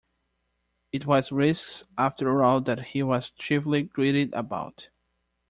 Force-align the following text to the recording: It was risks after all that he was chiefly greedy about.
It 0.91 1.05
was 1.05 1.31
risks 1.31 1.83
after 1.95 2.43
all 2.43 2.59
that 2.61 2.81
he 2.85 3.03
was 3.03 3.29
chiefly 3.29 3.83
greedy 3.83 4.31
about. 4.33 4.89